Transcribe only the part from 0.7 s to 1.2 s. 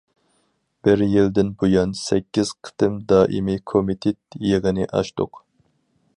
بىر